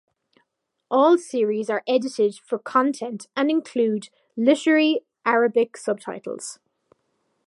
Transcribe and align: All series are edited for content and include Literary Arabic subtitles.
All 0.89 1.15
series 1.19 1.69
are 1.69 1.83
edited 1.87 2.33
for 2.39 2.57
content 2.57 3.27
and 3.37 3.51
include 3.51 4.09
Literary 4.35 5.01
Arabic 5.27 5.77
subtitles. 5.77 6.57